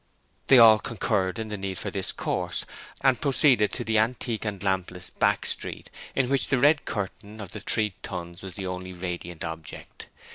They 0.47 0.57
all 0.57 0.79
concurred 0.79 1.37
in 1.37 1.49
the 1.49 1.57
need 1.59 1.77
for 1.77 1.91
this 1.91 2.11
course, 2.11 2.65
and 3.01 3.21
proceeded 3.21 3.71
to 3.73 3.83
the 3.83 3.99
antique 3.99 4.45
and 4.45 4.59
lampless 4.63 5.11
back 5.11 5.45
street, 5.45 5.91
in 6.15 6.27
which 6.27 6.47
the 6.47 6.57
red 6.57 6.85
curtain 6.85 7.39
of 7.39 7.51
the 7.51 7.59
Three 7.59 7.93
Tuns 8.01 8.41
was 8.41 8.55
the 8.55 8.65
only 8.65 8.93
radiant 8.93 9.43
object. 9.43 10.07